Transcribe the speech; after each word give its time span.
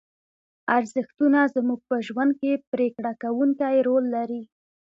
ارزښتونه 0.77 1.39
زموږ 1.55 1.79
په 1.89 1.95
ژوند 2.07 2.31
کې 2.39 2.61
پرېکړه 2.71 3.11
کوونکی 3.23 3.75
رول 3.87 4.05
لري. 4.15 4.41